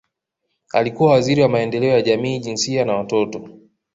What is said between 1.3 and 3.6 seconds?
wa Maendeleo ya Jamii Jinsia na Watoto